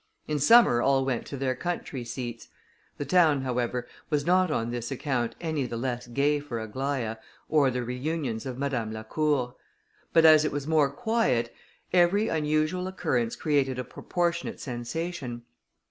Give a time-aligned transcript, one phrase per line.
[0.27, 2.47] In summer all went to their country seats.
[2.97, 7.69] The town, however, was not on this account any the less gay for Aglaïa, or
[7.69, 9.53] the reunions of Madame Lacour;
[10.11, 11.53] but as it was more quiet,
[11.93, 15.43] every unusual occurrence created a proportionate sensation.